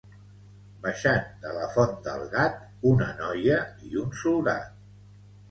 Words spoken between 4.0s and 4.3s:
un